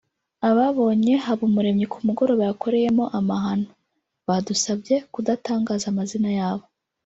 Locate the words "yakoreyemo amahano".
2.49-3.67